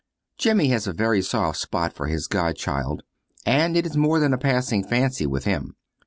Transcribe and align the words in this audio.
Jimmy 0.35 0.69
has 0.69 0.87
a 0.87 0.93
very 0.93 1.21
soft 1.21 1.59
spot 1.59 1.93
for 1.93 2.07
his 2.07 2.25
godchild, 2.25 3.03
and 3.45 3.77
it 3.77 3.85
is 3.85 3.95
more 3.95 4.17
than 4.19 4.33
a 4.33 4.37
passing 4.39 4.83
fancy 4.83 5.27
with 5.27 5.43
him. 5.43 5.75